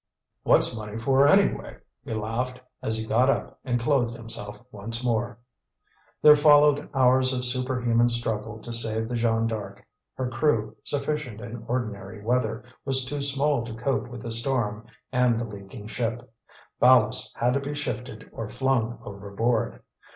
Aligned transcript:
"What's 0.41 0.75
money 0.75 0.97
for, 0.97 1.27
anyway!" 1.27 1.77
he 2.03 2.15
laughed, 2.15 2.59
as 2.81 2.97
he 2.97 3.05
got 3.07 3.29
up 3.29 3.59
and 3.63 3.79
clothed 3.79 4.17
himself 4.17 4.57
once 4.71 5.05
more. 5.05 5.37
There 6.23 6.35
followed 6.35 6.89
hours 6.95 7.33
of 7.37 7.45
superhuman 7.45 8.09
struggle 8.09 8.57
to 8.63 8.73
save 8.73 9.07
the 9.07 9.15
Jeanne 9.15 9.45
D'Arc. 9.45 9.85
Her 10.15 10.27
crew, 10.27 10.75
sufficient 10.83 11.39
in 11.39 11.63
ordinary 11.67 12.19
weather, 12.19 12.63
was 12.83 13.05
too 13.05 13.21
small 13.21 13.63
to 13.63 13.75
cope 13.75 14.07
with 14.07 14.23
the 14.23 14.31
storm 14.31 14.87
and 15.11 15.37
the 15.39 15.45
leaking 15.45 15.85
ship. 15.85 16.33
Ballast 16.79 17.37
had 17.37 17.53
to 17.53 17.59
be 17.59 17.75
shifted 17.75 18.27
or 18.33 18.49
flung 18.49 18.97
overboard. 19.03 19.83